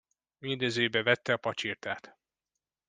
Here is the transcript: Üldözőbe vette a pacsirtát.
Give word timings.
Üldözőbe 0.39 1.03
vette 1.03 1.33
a 1.33 1.37
pacsirtát. 1.37 2.17